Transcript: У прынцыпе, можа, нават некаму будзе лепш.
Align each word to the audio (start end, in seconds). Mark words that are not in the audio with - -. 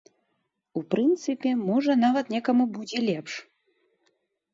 У 0.79 0.81
прынцыпе, 0.93 1.51
можа, 1.67 1.95
нават 2.05 2.25
некаму 2.37 2.63
будзе 2.79 3.03
лепш. 3.09 3.33